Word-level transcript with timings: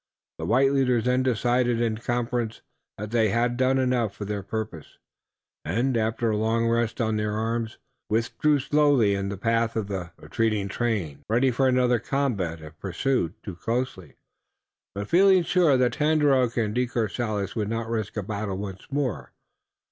The 0.39 0.47
white 0.47 0.71
leaders 0.71 1.05
then 1.05 1.21
decided 1.21 1.79
in 1.79 1.97
conference 1.99 2.63
that 2.97 3.11
they 3.11 3.29
had 3.29 3.55
done 3.55 3.77
enough 3.77 4.15
for 4.15 4.25
their 4.25 4.41
purpose, 4.41 4.97
and, 5.63 5.95
after 5.95 6.31
a 6.31 6.37
long 6.37 6.65
rest 6.67 6.99
on 6.99 7.17
their 7.17 7.33
arms, 7.33 7.77
withdrew 8.09 8.57
slowly 8.57 9.13
in 9.13 9.29
the 9.29 9.37
path 9.37 9.75
of 9.75 9.89
the 9.89 10.09
retreating 10.17 10.69
train, 10.69 11.23
ready 11.29 11.51
for 11.51 11.67
another 11.67 11.99
combat, 11.99 12.63
if 12.63 12.79
pursued 12.79 13.35
too 13.43 13.55
closely, 13.55 14.15
but 14.95 15.07
feeling 15.07 15.43
sure 15.43 15.77
that 15.77 15.93
Tandakora 15.93 16.49
and 16.57 16.73
De 16.73 16.87
Courcelles 16.87 17.55
would 17.55 17.69
not 17.69 17.87
risk 17.87 18.17
a 18.17 18.23
battle 18.23 18.57
once 18.57 18.87
more. 18.91 19.33